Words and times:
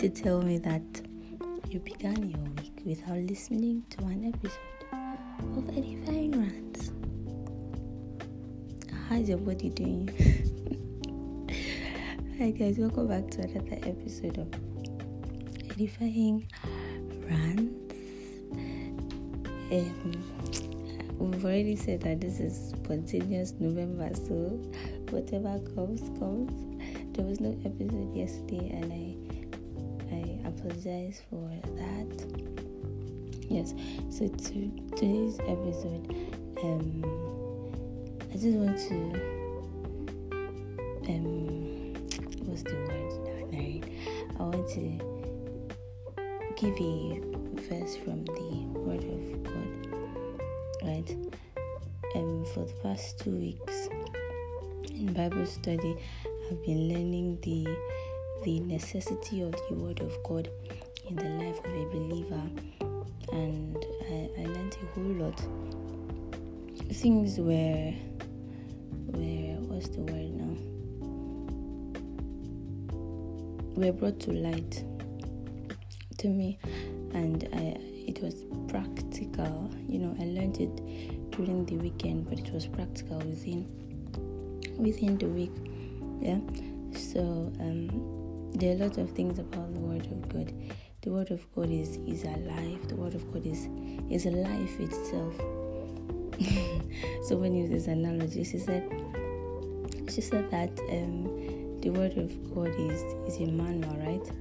to 0.00 0.08
tell 0.08 0.40
me 0.40 0.56
that 0.56 0.80
you 1.68 1.78
began 1.78 2.30
your 2.30 2.40
week 2.56 2.80
without 2.86 3.18
listening 3.18 3.84
to 3.90 4.02
an 4.04 4.32
episode 4.32 4.58
of 5.58 5.68
Edifying 5.76 6.40
Rants. 6.40 6.90
How's 9.10 9.28
your 9.28 9.36
body 9.36 9.68
doing? 9.68 10.08
Hi 12.38 12.50
guys, 12.50 12.78
welcome 12.78 13.08
back 13.08 13.30
to 13.32 13.42
another 13.42 13.76
episode 13.86 14.38
of 14.38 14.48
Edifying 15.72 16.48
Rants. 17.28 17.74
Um, 19.70 20.24
we've 21.18 21.44
already 21.44 21.76
said 21.76 22.00
that 22.04 22.22
this 22.22 22.40
is 22.40 22.70
spontaneous 22.70 23.52
November, 23.60 24.08
so 24.14 24.32
whatever 25.10 25.58
comes, 25.74 26.00
comes. 26.18 26.56
There 27.14 27.26
was 27.26 27.38
no 27.38 27.50
episode 27.66 28.16
yesterday, 28.16 28.70
and 28.72 28.90
I 28.90 29.19
I 29.19 29.19
apologize 30.50 31.22
for 31.30 31.50
that. 31.76 32.10
Yes, 33.48 33.74
so 34.10 34.28
to 34.28 34.70
today's 34.96 35.38
episode, 35.40 36.14
um, 36.62 37.02
I 38.30 38.36
just 38.36 38.56
want 38.56 38.78
to 38.88 39.40
um, 41.08 41.94
what's 42.44 42.62
the 42.62 42.74
word 42.74 43.52
now? 43.52 43.80
I 44.38 44.42
want 44.42 44.68
to 44.70 45.10
give 46.56 46.74
a 46.80 47.20
verse 47.68 47.96
from 47.96 48.24
the 48.24 48.50
Word 48.78 49.04
of 49.04 49.42
God, 49.44 49.70
right? 50.82 51.10
Um, 52.14 52.44
for 52.54 52.64
the 52.66 52.74
past 52.82 53.18
two 53.20 53.30
weeks 53.30 53.88
in 54.90 55.12
Bible 55.12 55.46
study, 55.46 55.96
I've 56.50 56.62
been 56.64 56.88
learning 56.88 57.38
the 57.42 57.66
the 58.44 58.60
necessity 58.60 59.42
of 59.42 59.52
the 59.68 59.74
Word 59.74 60.00
of 60.00 60.12
God 60.24 60.48
in 61.08 61.16
the 61.16 61.28
life 61.44 61.58
of 61.58 61.72
a 61.72 61.84
believer, 61.90 62.42
and 63.32 63.76
I, 64.08 64.30
I 64.40 64.46
learned 64.46 64.76
a 64.82 64.86
whole 64.94 65.14
lot. 65.14 65.40
Things 66.92 67.38
were 67.38 67.92
were 69.06 69.56
what's 69.68 69.88
the 69.88 70.00
word 70.00 70.30
now? 70.34 70.56
Were 73.76 73.92
brought 73.92 74.20
to 74.20 74.32
light 74.32 74.84
to 76.18 76.28
me, 76.28 76.58
and 77.14 77.48
I 77.52 77.76
it 78.08 78.22
was 78.22 78.44
practical. 78.68 79.70
You 79.88 79.98
know, 80.00 80.16
I 80.18 80.24
learned 80.24 80.60
it 80.60 81.30
during 81.30 81.64
the 81.66 81.76
weekend, 81.76 82.28
but 82.28 82.38
it 82.38 82.52
was 82.52 82.66
practical 82.66 83.18
within 83.18 83.66
within 84.78 85.18
the 85.18 85.26
week. 85.26 85.52
Yeah. 86.20 86.40
So 86.96 87.20
um, 87.60 88.19
there 88.54 88.72
are 88.72 88.76
a 88.76 88.86
lot 88.86 88.98
of 88.98 89.10
things 89.10 89.38
about 89.38 89.72
the 89.72 89.80
Word 89.80 90.06
of 90.06 90.28
God. 90.28 90.52
The 91.02 91.10
Word 91.10 91.30
of 91.30 91.40
God 91.54 91.70
is 91.70 91.96
is 92.06 92.24
alive. 92.24 92.88
The 92.88 92.96
Word 92.96 93.14
of 93.14 93.32
God 93.32 93.46
is 93.46 93.68
is 94.10 94.26
life 94.26 94.80
itself. 94.80 95.34
So 97.22 97.36
Someone 97.36 97.54
used 97.54 97.72
this 97.72 97.86
analogy. 97.86 98.44
She 98.44 98.58
said 98.58 98.88
she 100.08 100.20
said 100.20 100.50
that 100.50 100.70
um, 100.90 101.80
the 101.80 101.90
Word 101.90 102.18
of 102.18 102.54
God 102.54 102.74
is 102.78 103.02
is 103.26 103.36
a 103.40 103.50
manual, 103.50 103.96
right? 103.98 104.32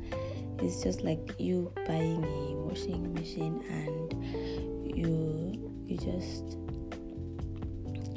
It's 0.61 0.83
just 0.83 1.03
like 1.03 1.35
you 1.37 1.71
buying 1.87 2.23
a 2.23 2.55
washing 2.67 3.13
machine 3.13 3.63
and 3.69 4.97
you 4.97 5.71
you 5.87 5.97
just 5.97 6.57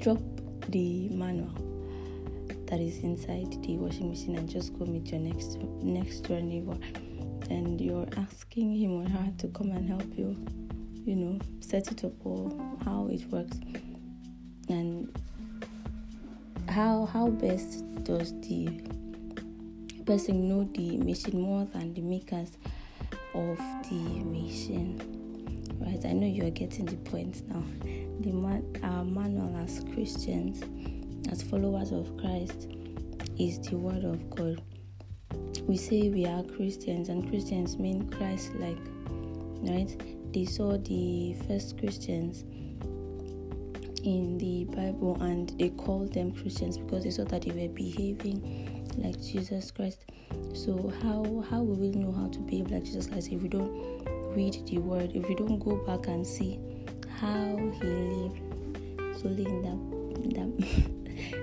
drop 0.00 0.22
the 0.68 1.08
manual 1.10 1.71
that 2.72 2.80
is 2.80 3.00
inside 3.00 3.52
the 3.62 3.76
washing 3.76 4.08
machine 4.08 4.34
and 4.34 4.48
just 4.48 4.72
go 4.78 4.86
meet 4.86 5.06
your 5.08 5.20
next 5.20 5.58
next 5.82 6.20
door 6.20 6.40
neighbor. 6.40 6.78
And 7.50 7.78
you're 7.78 8.08
asking 8.16 8.74
him 8.74 8.92
or 8.92 9.08
her 9.10 9.30
to 9.40 9.48
come 9.48 9.72
and 9.72 9.86
help 9.86 10.06
you 10.16 10.34
you 11.04 11.14
know 11.14 11.38
set 11.60 11.92
it 11.92 12.02
up 12.02 12.14
or 12.24 12.50
how 12.82 13.08
it 13.12 13.26
works. 13.30 13.58
And 14.70 15.14
how 16.66 17.04
how 17.12 17.28
best 17.28 17.84
does 18.04 18.32
the 18.40 18.70
person 20.06 20.48
know 20.48 20.64
the 20.72 20.96
machine 20.96 21.42
more 21.42 21.66
than 21.74 21.92
the 21.92 22.00
makers 22.00 22.52
of 23.34 23.58
the 23.90 24.24
machine? 24.24 24.96
Right 25.78 26.02
i 26.06 26.12
know 26.14 26.26
you're 26.26 26.48
getting 26.48 26.86
the 26.86 26.96
point 26.96 27.46
now. 27.50 27.62
The 28.20 28.32
man 28.32 28.64
our 28.82 29.04
manual 29.04 29.54
as 29.58 29.84
christians 29.92 30.62
as 31.32 31.42
followers 31.42 31.92
of 31.92 32.14
Christ 32.18 32.68
is 33.38 33.58
the 33.60 33.76
Word 33.76 34.04
of 34.04 34.28
God. 34.28 34.62
We 35.66 35.78
say 35.78 36.10
we 36.10 36.26
are 36.26 36.42
Christians, 36.42 37.08
and 37.08 37.26
Christians 37.30 37.78
mean 37.78 38.10
Christ 38.10 38.54
like, 38.56 38.76
right? 39.62 39.90
They 40.34 40.44
saw 40.44 40.76
the 40.76 41.34
first 41.48 41.78
Christians 41.78 42.42
in 44.04 44.36
the 44.36 44.64
Bible 44.76 45.16
and 45.22 45.58
they 45.58 45.70
called 45.70 46.12
them 46.12 46.32
Christians 46.32 46.76
because 46.76 47.04
they 47.04 47.10
saw 47.10 47.24
that 47.24 47.42
they 47.42 47.52
were 47.52 47.72
behaving 47.72 48.90
like 48.98 49.18
Jesus 49.22 49.70
Christ. 49.70 50.04
So 50.52 50.92
how 51.02 51.44
how 51.48 51.62
will 51.62 51.76
we 51.76 51.90
know 51.90 52.12
how 52.12 52.28
to 52.28 52.38
behave 52.40 52.70
like 52.70 52.84
Jesus 52.84 53.06
Christ 53.06 53.28
if 53.32 53.40
we 53.40 53.48
don't 53.48 54.04
read 54.36 54.66
the 54.66 54.78
word, 54.78 55.12
if 55.14 55.26
we 55.28 55.34
don't 55.34 55.58
go 55.58 55.76
back 55.86 56.08
and 56.08 56.26
see 56.26 56.58
how 57.20 57.56
he 57.80 57.86
lived 57.86 58.40
solely 59.20 59.46
in 59.46 59.62
that, 59.62 60.24
in 60.24 61.01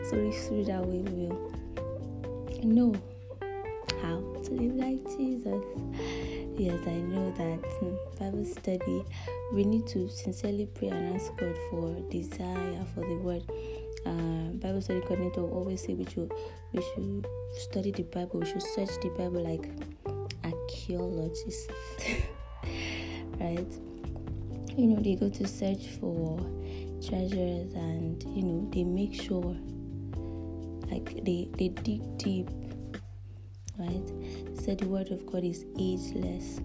solely 0.10 0.32
through 0.32 0.66
that 0.66 0.86
way 0.86 1.00
we 1.00 1.26
will 1.26 2.64
know 2.64 2.94
how 4.02 4.20
to 4.44 4.52
live 4.52 4.76
like 4.76 5.04
Jesus. 5.18 5.64
Yes, 6.58 6.80
I 6.88 7.00
know 7.00 7.32
that 7.38 8.20
Bible 8.20 8.46
study 8.46 9.04
we 9.54 9.64
need 9.64 9.88
to 9.88 10.10
sincerely 10.10 10.68
pray 10.68 10.90
and 10.90 11.16
ask 11.16 11.36
God 11.38 11.56
for 11.70 12.00
desire 12.10 12.86
for 12.94 13.02
the 13.02 13.16
word. 13.16 13.44
Uh, 14.06 14.54
Bible 14.60 14.82
study 14.82 15.02
coordinator 15.02 15.42
always 15.42 15.82
say 15.82 15.94
we 15.94 16.06
should 16.06 16.32
we 16.74 16.82
should 16.82 17.28
study 17.58 17.92
the 17.92 18.04
Bible, 18.04 18.42
we 18.42 18.46
should 18.46 18.62
search 18.62 18.90
the 19.02 19.10
Bible 19.18 19.44
like 19.44 19.70
archaeologists. 20.44 21.68
right? 23.40 23.74
You 24.76 24.88
know, 24.88 25.02
they 25.02 25.16
go 25.16 25.30
to 25.30 25.48
search 25.48 25.88
for 26.00 26.40
treasures 27.02 27.74
and 27.74 28.22
you 28.24 28.44
know 28.44 28.70
they 28.72 28.84
make 28.84 29.14
sure 29.14 29.56
like 30.92 31.24
they 31.26 31.50
they 31.58 31.70
dig 31.70 32.18
deep 32.18 32.50
right? 33.80 34.12
Said 34.56 34.80
the 34.80 34.88
word 34.88 35.10
of 35.12 35.26
god 35.26 35.44
is 35.44 35.66
ageless. 35.80 36.60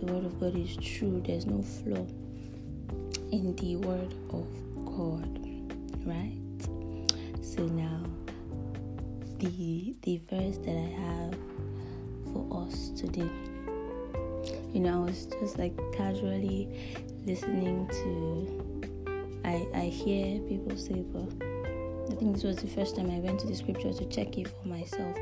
The 0.00 0.06
word 0.06 0.24
of 0.24 0.40
god 0.40 0.56
is 0.56 0.76
true. 0.76 1.22
There's 1.24 1.46
no 1.46 1.62
flaw 1.62 2.06
in 3.32 3.54
the 3.56 3.76
word 3.76 4.12
of 4.30 4.46
god 4.84 5.38
right? 6.04 6.36
So 7.42 7.66
now 7.66 8.02
the 9.38 9.94
the 10.02 10.20
verse 10.28 10.58
that 10.58 10.76
i 10.76 10.90
have 11.00 11.34
for 12.32 12.66
us 12.66 12.90
today. 12.90 13.30
You 14.72 14.80
know 14.80 15.02
i 15.02 15.06
was 15.06 15.26
just 15.40 15.58
like 15.58 15.76
casually 15.92 16.68
listening 17.26 17.88
to 17.88 19.42
i 19.44 19.66
i 19.74 19.84
hear 19.84 20.38
people 20.42 20.76
say 20.76 21.02
but 21.12 21.49
I 22.10 22.14
think 22.16 22.34
this 22.34 22.42
was 22.42 22.56
the 22.56 22.66
first 22.66 22.96
time 22.96 23.08
I 23.08 23.20
went 23.20 23.38
to 23.40 23.46
the 23.46 23.54
scripture 23.54 23.92
to 23.92 24.04
check 24.06 24.36
it 24.36 24.48
for 24.48 24.66
myself. 24.66 25.16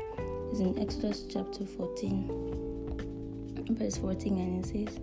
It's 0.51 0.59
in 0.59 0.79
Exodus 0.79 1.23
chapter 1.29 1.63
14, 1.63 3.75
verse 3.77 3.97
14, 3.97 4.39
and 4.39 4.65
it 4.65 4.67
says, 4.67 4.97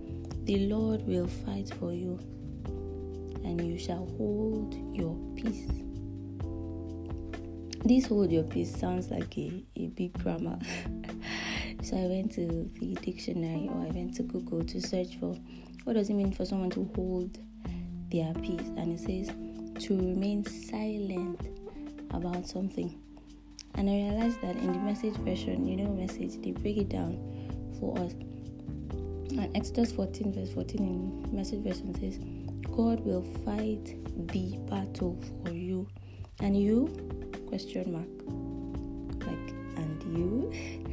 The 0.45 0.67
Lord 0.67 1.07
will 1.07 1.29
fight 1.29 1.73
for 1.79 1.93
you, 1.93 2.19
and 3.45 3.65
you 3.65 3.79
shall 3.79 4.05
hold 4.19 4.75
your 4.97 5.17
peace. 5.37 5.71
This 7.85 8.07
hold 8.07 8.33
your 8.33 8.43
peace 8.43 8.77
sounds 8.77 9.13
like 9.13 9.39
a, 9.39 9.63
a 9.77 9.87
big 9.87 10.21
grammar. 10.21 10.59
so 11.85 11.97
I 11.97 12.07
went 12.07 12.33
to 12.33 12.69
the 12.81 12.97
dictionary 12.97 13.71
or 13.73 13.87
I 13.87 13.93
went 13.93 14.17
to 14.17 14.25
Google 14.25 14.65
to 14.65 14.81
search 14.81 15.21
for 15.21 15.37
what 15.85 15.93
does 15.93 16.11
it 16.11 16.15
mean 16.15 16.33
for 16.33 16.45
someone 16.45 16.71
to 16.71 16.91
hold 16.97 17.39
their 18.11 18.35
peace, 18.35 18.67
and 18.77 18.93
it 18.93 18.99
says 18.99 19.31
to 19.87 19.97
remain 19.97 20.45
silent 20.45 21.56
about 22.17 22.47
something. 22.47 22.99
And 23.75 23.91
I 23.91 23.93
realized 23.93 24.41
that 24.41 24.57
in 24.57 24.73
the 24.73 24.79
message 24.79 25.17
version, 25.17 25.67
you 25.67 25.77
know, 25.77 25.91
message, 25.91 26.41
they 26.41 26.53
break 26.53 26.79
it 26.79 26.89
down 26.89 27.19
for 27.79 27.99
us. 27.99 28.13
And 29.33 29.55
Exodus 29.55 29.93
14, 29.93 30.33
verse 30.33 30.51
14 30.53 30.79
in 30.81 31.37
message 31.37 31.63
version 31.63 31.95
says, 31.95 32.19
God 32.75 33.01
will 33.01 33.23
fight 33.45 33.97
the 34.33 34.57
battle 34.71 35.21
for 35.45 35.53
you. 35.53 35.87
And 36.41 36.59
you? 36.59 36.89
Question 37.49 37.93
mark. 37.93 38.09
Like, 39.27 39.55
and 39.77 40.03
you? 40.17 40.53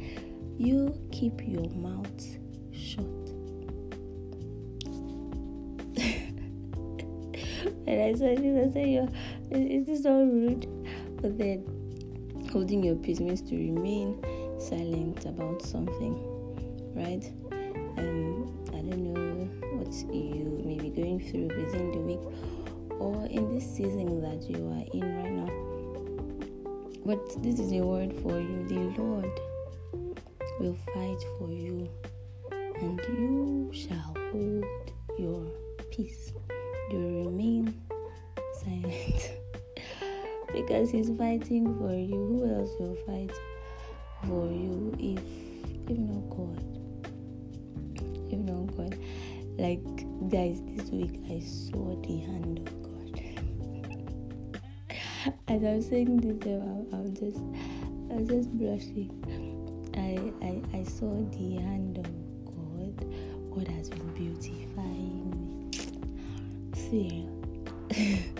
You 0.56 0.94
keep 1.10 1.40
your 1.44 1.68
mouth 1.70 2.22
shut. 2.72 3.00
and 7.88 8.00
I 8.00 8.14
said, 8.14 8.38
I 8.38 8.70
said, 8.72 9.12
is 9.50 9.86
this 9.86 10.04
not 10.04 10.20
rude? 10.20 10.68
Then 11.26 11.64
holding 12.52 12.84
your 12.84 12.96
peace 12.96 13.18
means 13.18 13.40
to 13.48 13.56
remain 13.56 14.22
silent 14.60 15.24
about 15.24 15.62
something, 15.62 16.14
right? 16.94 17.24
Um, 17.96 18.52
I 18.68 18.82
don't 18.82 19.14
know 19.14 19.48
what 19.78 19.94
you 20.14 20.60
may 20.66 20.78
be 20.78 20.90
going 20.90 21.20
through 21.20 21.48
within 21.48 21.92
the 21.92 21.98
week 21.98 22.20
or 23.00 23.24
in 23.26 23.54
this 23.54 23.64
season 23.64 24.20
that 24.20 24.50
you 24.50 24.68
are 24.68 24.84
in 24.92 25.16
right 25.16 25.32
now. 25.32 25.50
But 27.06 27.42
this 27.42 27.58
is 27.58 27.72
a 27.72 27.80
word 27.80 28.12
for 28.22 28.38
you. 28.38 28.68
The 28.68 29.00
Lord 29.00 29.40
will 30.60 30.76
fight 30.92 31.24
for 31.38 31.50
you, 31.50 31.88
and 32.52 33.00
you 33.00 33.70
shall 33.72 34.14
hold 34.30 34.64
your 35.18 35.46
peace. 35.90 36.32
Because 40.74 40.90
He's 40.90 41.10
fighting 41.16 41.78
for 41.78 41.94
you. 41.94 42.16
Who 42.16 42.52
else 42.52 42.70
will 42.80 42.96
fight 43.06 43.30
for 44.26 44.46
you 44.50 44.92
if 44.98 45.20
if 45.88 45.98
not 45.98 46.28
God? 46.30 46.58
If 48.32 48.40
not 48.40 48.76
God, 48.76 48.98
like 49.56 49.84
guys, 50.30 50.60
this 50.64 50.90
week 50.90 51.20
I 51.30 51.38
saw 51.38 51.94
the 52.02 52.18
hand 52.18 52.58
of 52.58 52.82
God. 52.82 53.20
As 55.46 55.62
I'm 55.62 55.80
saying 55.80 56.16
this, 56.16 56.44
I'm, 56.44 56.88
I'm 56.92 57.14
just 57.14 57.38
I'm 58.10 58.26
just 58.26 58.50
blushing 58.58 59.12
I, 59.96 60.32
I, 60.44 60.60
I 60.78 60.82
saw 60.82 61.14
the 61.30 61.56
hand 61.56 61.98
of 61.98 62.06
God. 62.46 63.06
God 63.54 63.68
has 63.68 63.90
been 63.90 64.08
beautifying 64.14 65.30
me. 65.30 65.70
See, 66.74 67.28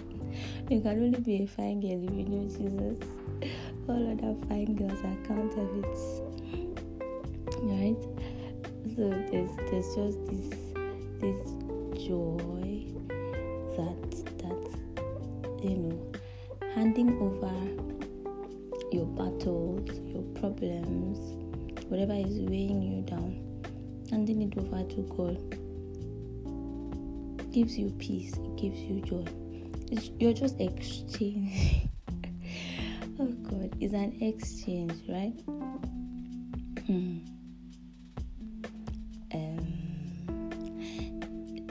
you 0.70 0.80
can 0.80 0.98
only 0.98 1.20
be 1.20 1.42
a 1.42 1.46
fine 1.46 1.80
girl 1.80 2.02
if 2.02 2.10
you 2.10 2.24
know 2.24 2.48
Jesus. 2.48 3.06
All 3.88 4.12
other 4.12 4.34
fine 4.48 4.74
girls 4.74 4.98
are 5.04 5.16
counterfeits. 5.26 6.22
Right? 7.62 7.96
So 8.96 9.10
there's 9.30 9.50
there's 9.68 9.94
just 9.94 10.24
this 10.26 10.48
this 11.20 11.52
joy 12.06 12.86
that 13.76 14.10
that 14.38 14.62
you 15.62 15.76
know 15.76 16.12
handing 16.74 17.18
over 17.20 17.52
your 18.90 19.06
battles, 19.06 19.90
your 20.06 20.22
problems, 20.40 21.18
whatever 21.88 22.14
is 22.14 22.38
weighing 22.40 22.80
you 22.80 23.02
down, 23.02 23.36
handing 24.10 24.42
it 24.42 24.56
over 24.56 24.82
to 24.82 25.02
God 25.14 25.58
gives 27.52 27.78
you 27.78 27.90
peace, 27.98 28.32
it 28.32 28.56
gives 28.56 28.80
you 28.80 29.00
joy. 29.02 29.43
You're 30.18 30.32
just 30.32 30.60
exchanging. 30.60 31.90
oh 33.20 33.26
God, 33.26 33.76
it's 33.80 33.94
an 33.94 34.18
exchange, 34.20 34.94
right? 35.08 35.34
Hmm. 36.86 37.18
Um, 39.32 39.66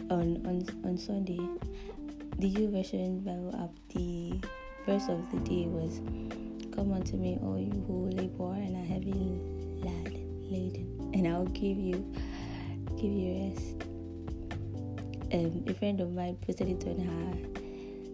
on 0.10 0.40
on 0.48 0.66
on 0.86 0.98
Sunday, 0.98 1.40
the 2.40 2.50
YouVersion 2.50 3.25
Bible 3.25 3.56
app, 3.62 3.72
the 3.94 4.40
verse 4.86 5.10
of 5.10 5.20
the 5.31 5.40
day 5.40 5.68
was, 5.68 6.00
"Come 6.74 6.94
unto 6.94 7.18
me, 7.18 7.38
all 7.44 7.60
you 7.60 7.84
who 7.88 8.10
labor 8.10 8.54
and 8.54 8.78
are 8.78 8.88
heavy 8.88 9.36
lad 9.84 10.14
laden, 10.50 11.12
and 11.14 11.28
I'll 11.28 11.48
give 11.48 11.78
you 11.78 12.00
give 12.96 13.12
you 13.12 13.52
rest. 13.52 13.84
Um, 15.34 15.66
a 15.68 15.74
friend 15.74 16.00
of 16.00 16.14
mine 16.14 16.38
posted 16.46 16.70
it 16.70 16.88
on 16.88 17.00
her 17.00 17.62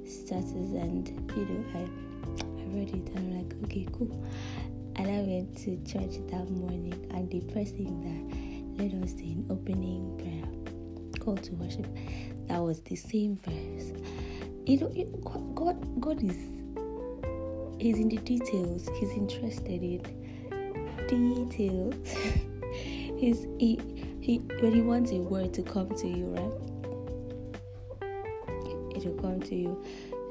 status, 0.10 0.74
and 0.74 1.08
you 1.36 1.46
know, 1.46 1.64
I 1.76 1.80
I 1.80 2.64
read 2.76 2.90
it 2.90 3.10
and 3.16 3.18
I'm 3.18 3.38
like, 3.38 3.56
okay, 3.66 3.88
cool. 3.94 4.26
And 4.96 5.08
I 5.08 5.22
went 5.22 5.58
to 5.60 5.78
church 5.86 6.20
that 6.30 6.50
morning, 6.50 7.08
and 7.12 7.30
the 7.30 7.42
person 7.54 8.02
that 8.04 8.84
led 8.84 9.04
us 9.04 9.14
in 9.14 9.46
opening 9.50 10.18
prayer, 10.18 11.24
call 11.24 11.38
to 11.38 11.52
worship, 11.56 11.88
that 12.48 12.60
was 12.60 12.82
the 12.82 12.96
same 12.96 13.38
verse. 13.44 13.94
You 14.66 14.80
know, 14.82 15.52
God, 15.56 16.02
God 16.02 16.24
is 16.24 16.38
He's 17.80 17.98
in 17.98 18.10
the 18.10 18.18
details. 18.18 18.90
He's 19.00 19.12
interested 19.12 19.82
in 19.82 20.02
details. 21.08 21.96
He's 23.18 23.48
he 23.58 23.80
he 24.22 24.38
when 24.60 24.74
he 24.74 24.82
wants 24.82 25.12
a 25.12 25.16
word 25.16 25.54
to 25.56 25.64
come 25.64 25.90
to 25.96 26.08
you, 26.08 26.26
right? 26.28 26.79
It 29.00 29.06
will 29.06 29.22
come 29.22 29.40
to 29.40 29.56
you. 29.56 29.82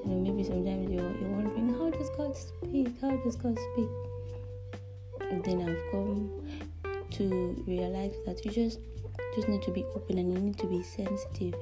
You 0.05 0.11
know, 0.11 0.21
maybe 0.21 0.45
sometimes 0.45 0.91
you're 0.91 1.11
you're 1.21 1.31
wondering 1.31 1.71
how 1.71 1.91
does 1.91 2.11
God 2.11 2.37
speak? 2.37 2.89
How 3.01 3.17
does 3.17 3.37
God 3.37 3.59
speak? 3.73 3.89
And 5.31 5.43
then 5.43 5.63
I've 5.63 5.91
come 5.91 6.31
to 7.13 7.65
realize 7.67 8.13
that 8.27 8.45
you 8.45 8.51
just 8.51 8.81
just 9.35 9.49
need 9.49 9.63
to 9.63 9.71
be 9.71 9.85
open 9.95 10.19
and 10.19 10.33
you 10.33 10.39
need 10.39 10.59
to 10.59 10.67
be 10.67 10.83
sensitive. 10.83 11.55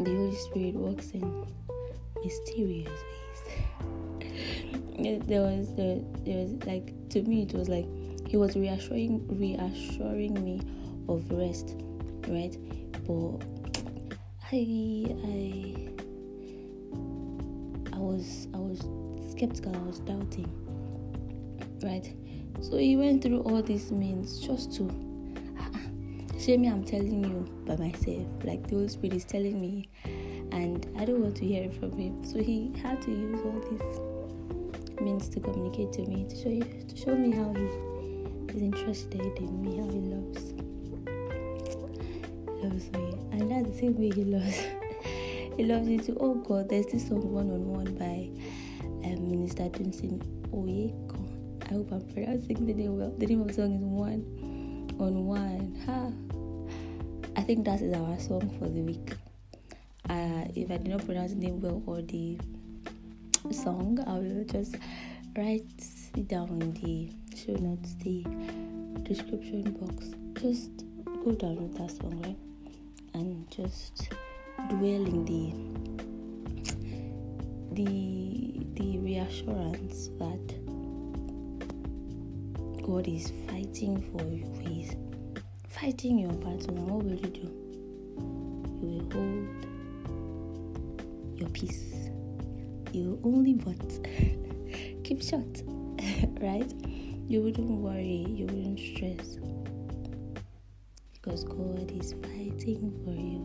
The 0.00 0.10
Holy 0.10 0.36
Spirit 0.36 0.74
works 0.74 1.12
in 1.12 1.46
mysterious 2.22 2.88
ways. 2.88 3.40
there 5.26 5.40
was 5.40 5.74
there, 5.74 6.00
there 6.24 6.42
was 6.42 6.52
like 6.66 6.92
to 7.10 7.22
me 7.22 7.42
it 7.44 7.54
was 7.54 7.70
like 7.70 7.86
he 8.28 8.36
was 8.36 8.56
reassuring 8.56 9.26
reassuring 9.38 10.34
me 10.44 10.60
of 11.08 11.30
rest 11.30 11.76
right 12.28 12.56
but 13.06 13.55
i 14.52 14.56
i 15.24 15.88
i 17.92 17.98
was 17.98 18.46
i 18.54 18.58
was 18.58 18.80
skeptical 19.30 19.74
i 19.74 19.78
was 19.80 19.98
doubting 20.00 20.50
right? 21.82 22.12
So 22.62 22.78
he 22.78 22.96
went 22.96 23.22
through 23.22 23.40
all 23.42 23.62
these 23.62 23.92
means 23.92 24.38
just 24.40 24.74
to 24.76 24.84
shame 26.40 26.62
me 26.62 26.68
i'm 26.68 26.84
telling 26.84 27.24
you 27.24 27.46
by 27.66 27.76
myself 27.76 28.26
like 28.44 28.66
the 28.68 28.76
holy 28.76 28.88
spirit 28.88 29.14
is 29.14 29.24
telling 29.24 29.60
me 29.60 29.88
and 30.52 30.86
i 30.98 31.04
don't 31.04 31.20
want 31.20 31.36
to 31.36 31.44
hear 31.44 31.64
it 31.64 31.74
from 31.74 31.92
him. 31.96 32.24
So 32.24 32.38
he 32.38 32.72
had 32.82 33.02
to 33.02 33.10
use 33.10 33.40
all 33.44 33.60
these 33.70 35.00
means 35.00 35.28
to 35.28 35.40
communicate 35.40 35.92
to 35.92 36.02
me, 36.02 36.24
to 36.28 36.36
show 36.36 36.48
you, 36.48 36.64
to 36.88 36.96
show 36.96 37.14
me 37.14 37.30
how 37.30 37.52
he 37.52 38.56
is 38.56 38.62
interested 38.62 39.20
in 39.20 39.60
me, 39.60 39.76
how 39.76 39.90
he 39.90 40.00
loves 40.00 40.65
loves 42.66 42.90
me, 42.92 43.14
and 43.30 43.50
that's 43.50 43.70
the 43.70 43.78
same 43.78 43.96
way 43.96 44.10
he 44.10 44.24
loves. 44.24 44.58
he 45.56 45.64
loves 45.64 45.88
you 45.88 46.00
too. 46.00 46.16
Oh 46.20 46.34
God, 46.34 46.68
there's 46.68 46.86
this 46.86 47.06
song 47.06 47.32
one 47.32 47.50
on 47.50 47.68
one 47.68 47.94
by 47.94 48.28
um, 49.06 49.30
Minister 49.30 49.64
Dunsin 49.64 50.18
Oyeko. 50.50 51.22
I 51.62 51.74
hope 51.74 51.92
I'm 51.92 52.02
pronouncing 52.12 52.66
the 52.66 52.74
name 52.74 52.98
well. 52.98 53.14
The 53.16 53.26
name 53.26 53.40
of 53.42 53.48
the 53.48 53.54
song 53.54 53.74
is 53.76 53.82
One 53.82 54.22
on 54.98 55.26
One. 55.26 55.80
Ha. 55.86 56.10
I 57.36 57.42
think 57.42 57.64
that 57.66 57.82
is 57.82 57.94
our 57.94 58.18
song 58.18 58.50
for 58.58 58.68
the 58.68 58.80
week. 58.80 59.12
Uh, 60.08 60.46
if 60.54 60.70
I 60.70 60.78
did 60.78 60.88
not 60.88 61.04
pronounce 61.04 61.32
the 61.32 61.38
name 61.38 61.60
well 61.60 61.82
or 61.86 62.02
the 62.02 62.38
song, 63.52 64.02
I 64.06 64.14
will 64.14 64.44
just 64.44 64.76
write 65.36 65.66
it 66.16 66.28
down 66.28 66.48
in 66.48 66.72
the 66.74 67.12
show 67.36 67.52
notes, 67.54 67.94
the 68.02 68.24
description 69.02 69.62
box. 69.80 70.10
Just 70.40 70.70
go 71.24 71.30
download 71.32 71.76
that 71.78 71.90
song, 71.90 72.20
right? 72.22 72.36
And 73.16 73.50
just 73.50 74.10
dwell 74.68 75.04
in 75.06 75.24
the 75.24 75.52
the 77.72 78.66
the 78.74 78.98
reassurance 78.98 80.08
that 80.18 80.46
God 82.82 83.08
is 83.08 83.32
fighting 83.48 84.00
for 84.12 84.22
you. 84.24 84.46
He's 84.60 84.96
fighting 85.68 86.18
your 86.18 86.32
battle. 86.32 86.76
And 86.76 86.88
what 86.90 87.04
will 87.04 87.14
you 87.14 87.30
do? 87.40 87.48
You 88.80 88.86
will 88.86 89.10
hold 89.12 89.48
your 91.38 91.48
peace 91.50 91.96
you 92.96 93.20
only 93.24 93.52
but 93.52 93.76
keep 95.04 95.22
short, 95.22 95.62
right? 96.40 96.72
You 97.28 97.42
wouldn't 97.42 97.68
worry, 97.68 98.24
you 98.28 98.46
wouldn't 98.46 98.78
stress 98.78 99.36
because 101.26 101.42
God 101.44 101.90
is 102.00 102.12
fighting 102.22 102.92
for 103.04 103.10
you. 103.10 103.42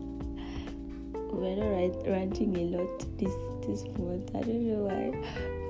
We're 1.32 1.56
not 1.56 2.06
ranting 2.06 2.56
a 2.56 2.78
lot 2.78 3.18
this 3.18 3.34
this 3.66 3.84
month. 3.98 4.30
I 4.36 4.42
don't 4.42 4.68
know 4.68 4.86
why, 4.86 5.10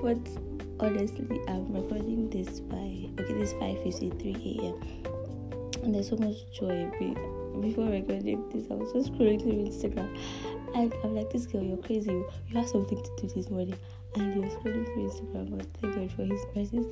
but 0.03 0.85
honestly, 0.85 1.41
I'm 1.49 1.73
recording 1.73 2.29
this 2.29 2.61
by 2.61 3.09
okay, 3.19 3.33
this 3.33 3.55
5:53 3.55 4.59
a.m. 4.59 4.75
and 5.83 5.95
there's 5.95 6.11
so 6.11 6.17
much 6.17 6.37
joy. 6.53 6.91
Before 7.61 7.89
recording 7.89 8.47
this, 8.51 8.67
I 8.71 8.75
was 8.75 8.93
just 8.93 9.13
scrolling 9.13 9.41
through 9.41 9.65
Instagram 9.65 10.15
and 10.75 10.93
I'm 11.05 11.15
like, 11.15 11.31
this 11.31 11.47
girl, 11.47 11.63
you're 11.63 11.77
crazy. 11.79 12.11
You 12.11 12.27
have 12.55 12.69
something 12.69 13.03
to 13.03 13.11
do 13.21 13.29
this 13.29 13.51
morning. 13.51 13.77
And 14.17 14.35
you're 14.35 14.51
scrolling 14.51 14.87
through 14.87 15.09
Instagram, 15.09 15.57
but 15.57 15.67
thank 15.81 15.95
God 15.95 16.13
for 16.13 16.25
his 16.25 16.45
mercies. 16.55 16.87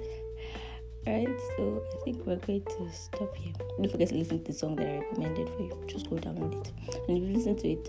Alright, 1.06 1.40
so 1.56 1.82
I 1.94 2.04
think 2.04 2.26
we're 2.26 2.36
going 2.36 2.62
to 2.62 2.92
stop 2.92 3.34
here. 3.34 3.54
Don't 3.78 3.90
forget 3.90 4.10
to 4.10 4.16
listen 4.16 4.44
to 4.44 4.52
the 4.52 4.58
song 4.58 4.76
that 4.76 4.86
I 4.86 4.98
recommended 4.98 5.48
for 5.48 5.62
you. 5.62 5.84
Just 5.86 6.10
go 6.10 6.16
download 6.16 6.60
it. 6.60 6.72
And 7.08 7.16
if 7.16 7.24
you 7.24 7.34
listen 7.34 7.56
to 7.56 7.68
it, 7.68 7.88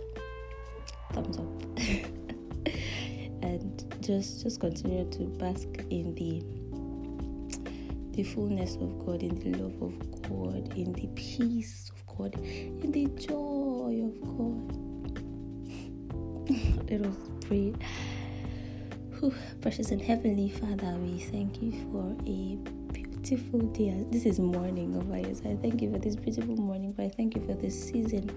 thumbs 1.12 1.38
up. 1.38 1.44
and 3.44 3.84
just 4.00 4.44
just 4.44 4.62
continue 4.62 5.10
to 5.12 5.24
bask 5.24 5.68
in 5.90 6.16
the 6.16 6.42
the 8.16 8.24
fullness 8.24 8.76
of 8.76 8.98
God, 9.06 9.24
in 9.24 9.36
the 9.40 9.58
love 9.58 9.82
of 9.82 10.22
God, 10.22 10.74
in 10.78 10.94
the 10.94 11.08
peace 11.16 11.92
of 11.94 12.18
God, 12.18 12.34
in 12.36 12.92
the 12.94 13.08
joy 13.22 14.04
of 14.06 14.22
God. 14.22 14.78
Let 16.90 17.06
us 17.06 17.18
pray. 17.46 17.74
Precious 19.62 19.92
and 19.92 20.02
heavenly 20.02 20.50
Father, 20.50 20.96
we 20.98 21.20
thank 21.20 21.62
you 21.62 21.72
for 21.92 22.16
a 22.26 22.58
beautiful 23.22 23.60
day. 23.68 24.04
This 24.10 24.26
is 24.26 24.40
morning 24.40 24.96
of 24.96 25.12
ours. 25.12 25.44
I 25.46 25.56
thank 25.62 25.82
you 25.82 25.92
for 25.92 26.00
this 26.00 26.16
beautiful 26.16 26.56
morning, 26.56 26.92
but 26.94 27.06
I 27.06 27.10
thank 27.10 27.36
you 27.36 27.46
for 27.46 27.54
this 27.54 27.80
season 27.80 28.32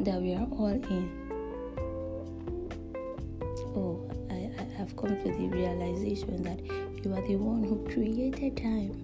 that 0.00 0.20
we 0.20 0.34
are 0.34 0.46
all 0.52 0.66
in. 0.68 1.08
Oh, 3.74 4.06
I, 4.30 4.50
I 4.60 4.64
have 4.76 4.94
come 4.94 5.16
to 5.16 5.22
the 5.22 5.48
realization 5.48 6.42
that 6.42 6.60
you 7.02 7.14
are 7.14 7.26
the 7.26 7.36
one 7.36 7.64
who 7.64 7.82
created 7.90 8.58
time, 8.58 9.00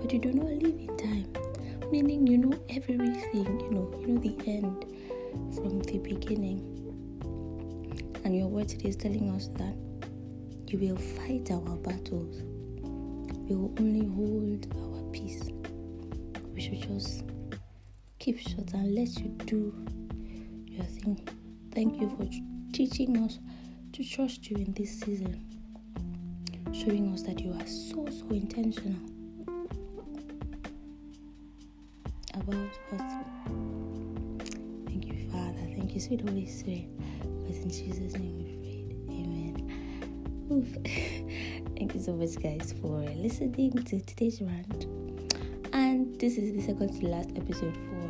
but 0.00 0.10
you 0.10 0.18
do 0.18 0.32
not 0.32 0.46
live 0.46 0.80
in 0.80 0.96
time. 0.96 1.90
Meaning 1.90 2.26
you 2.26 2.38
know 2.38 2.58
everything, 2.70 3.60
you 3.60 3.70
know, 3.70 3.94
you 4.00 4.06
know 4.06 4.20
the 4.20 4.34
end 4.50 4.86
from 5.54 5.80
the 5.80 5.98
beginning. 5.98 6.60
And 8.24 8.34
your 8.34 8.48
word 8.48 8.68
today 8.68 8.88
is 8.88 8.96
telling 8.96 9.28
us 9.28 9.48
that 9.58 9.74
you 10.68 10.78
will 10.78 10.96
fight 10.96 11.50
our 11.50 11.76
battles. 11.76 12.42
We 13.52 13.58
will 13.58 13.74
only 13.80 14.06
hold 14.06 14.66
our 14.78 15.02
peace. 15.12 15.42
We 16.54 16.60
should 16.62 16.80
just 16.88 17.24
keep 18.18 18.38
short 18.38 18.72
and 18.72 18.94
let 18.94 19.14
you 19.18 19.28
do 19.44 19.74
your 20.64 20.86
thing. 20.86 21.28
Thank 21.74 22.00
you 22.00 22.08
for 22.16 22.26
teaching 22.72 23.18
us 23.18 23.40
to 23.92 24.02
trust 24.04 24.48
you 24.50 24.56
in 24.56 24.72
this 24.72 25.00
season, 25.00 25.44
showing 26.72 27.12
us 27.12 27.24
that 27.24 27.40
you 27.40 27.52
are 27.52 27.66
so, 27.66 28.06
so 28.06 28.26
intentional 28.30 28.98
about 32.32 32.56
us. 32.94 33.24
Thank 34.86 35.08
you, 35.08 35.30
Father. 35.30 35.60
Thank 35.76 35.94
you, 35.94 36.00
sweet 36.00 36.22
Holy 36.22 36.46
Spirit. 36.46 36.88
But 37.20 37.54
in 37.56 37.68
Jesus' 37.68 38.14
name 38.14 38.38
we 38.38 38.56
pray. 38.62 39.14
Amen. 39.14 39.68
Oof. 40.50 41.58
Thank 41.82 41.96
you 41.96 42.00
so 42.00 42.12
much, 42.12 42.36
guys, 42.40 42.72
for 42.80 43.00
listening 43.16 43.72
to 43.72 44.00
today's 44.02 44.40
rant. 44.40 44.84
And 45.72 46.16
this 46.20 46.38
is 46.38 46.52
the 46.52 46.60
second 46.60 47.00
to 47.00 47.08
last 47.08 47.30
episode 47.34 47.76
for. 47.76 48.08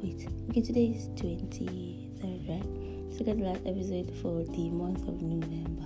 Wait, 0.00 0.28
okay, 0.50 0.60
today 0.60 0.94
is 0.94 1.08
23rd, 1.20 2.48
right? 2.48 3.18
Second 3.18 3.38
to 3.38 3.44
last 3.44 3.62
episode 3.66 4.14
for 4.22 4.44
the 4.44 4.70
month 4.70 5.02
of 5.08 5.20
November. 5.20 5.82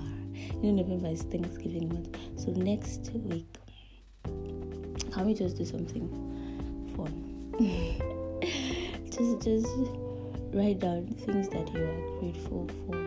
You 0.63 0.73
know, 0.73 0.83
November 0.83 1.09
is 1.09 1.23
Thanksgiving 1.23 1.89
month. 1.89 2.15
So 2.39 2.51
next 2.51 3.13
week, 3.15 3.57
can 4.25 5.25
we 5.25 5.33
just 5.33 5.57
do 5.57 5.65
something 5.65 6.07
fun? 6.95 7.15
just, 9.11 9.41
just 9.41 9.75
write 10.53 10.81
down 10.81 11.07
things 11.07 11.49
that 11.49 11.73
you 11.73 11.83
are 11.83 12.21
grateful 12.21 12.69
for. 12.85 13.06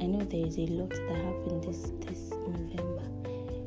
I 0.00 0.06
know 0.06 0.20
there 0.24 0.46
is 0.46 0.56
a 0.58 0.66
lot 0.66 0.90
that 0.90 1.16
happened 1.16 1.64
this 1.64 1.92
this 2.06 2.30
November. 2.30 3.04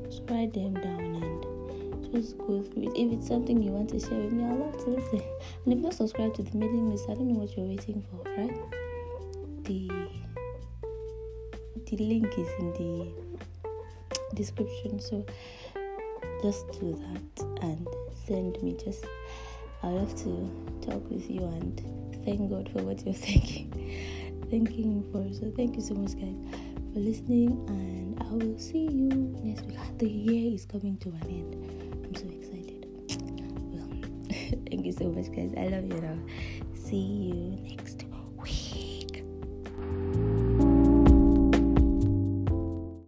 Just 0.09 0.23
write 0.29 0.53
them 0.53 0.73
down 0.73 1.23
and 1.23 2.13
just 2.13 2.37
go 2.37 2.61
through 2.63 2.83
it. 2.83 2.97
If 2.97 3.13
it's 3.13 3.27
something 3.27 3.61
you 3.61 3.71
want 3.71 3.89
to 3.89 3.99
share 3.99 4.19
with 4.19 4.33
me, 4.33 4.43
I'd 4.43 4.57
love 4.57 4.77
to 4.83 4.89
listen. 4.91 5.21
And 5.65 5.73
if 5.73 5.79
not 5.79 5.93
subscribed 5.93 6.35
to 6.35 6.43
the 6.43 6.57
mailing 6.57 6.91
list, 6.91 7.05
I 7.09 7.13
don't 7.13 7.27
know 7.27 7.39
what 7.39 7.55
you're 7.55 7.65
waiting 7.65 8.03
for, 8.09 8.23
right? 8.37 8.57
The 9.63 9.89
the 11.85 11.97
link 11.97 12.27
is 12.37 12.47
in 12.59 12.73
the 12.73 13.07
description, 14.35 14.99
so 14.99 15.25
just 16.41 16.65
do 16.79 16.99
that 16.99 17.45
and 17.61 17.87
send 18.25 18.61
me 18.63 18.75
just 18.83 19.05
I 19.83 19.87
love 19.87 20.15
to 20.23 20.49
talk 20.81 21.09
with 21.09 21.29
you 21.29 21.41
and 21.41 22.23
thank 22.25 22.49
God 22.49 22.69
for 22.71 22.83
what 22.83 23.05
you're 23.05 23.13
thinking, 23.29 23.71
thanking 24.49 24.95
me 24.95 25.03
for. 25.11 25.23
So 25.33 25.51
thank 25.55 25.75
you 25.75 25.81
so 25.81 25.93
much, 25.95 26.13
guys, 26.15 26.35
for 26.93 26.99
listening, 26.99 27.51
and 27.67 28.21
I 28.21 28.31
will 28.33 28.57
see 28.57 28.85
you 28.85 29.09
next 29.43 29.65
week. 29.65 29.77
The 29.97 30.09
year 30.09 30.53
is 30.53 30.65
coming 30.65 30.97
to 30.97 31.09
an 31.09 31.27
end. 31.29 32.05
I'm 32.05 32.15
so 32.15 32.27
excited. 32.27 32.87
Well, 33.71 33.89
thank 34.69 34.85
you 34.85 34.91
so 34.91 35.05
much, 35.11 35.31
guys. 35.31 35.53
I 35.57 35.67
love 35.67 35.85
you 35.85 36.01
now. 36.01 36.17
See 36.75 36.97
you 36.97 37.59
next. 37.69 37.92